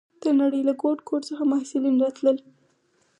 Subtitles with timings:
[0.21, 2.37] د نړۍ له ګوټ ګوټ څخه محصلین راتلل.